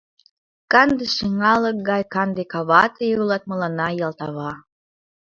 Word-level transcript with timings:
Канде 0.71 1.05
шыҥалык 1.15 1.77
гай 1.89 2.03
канде 2.13 2.43
кава, 2.51 2.83
тые 2.95 3.15
улат 3.21 3.43
мыланна 3.49 3.87
ялт 4.07 4.19
ава. 4.27 4.51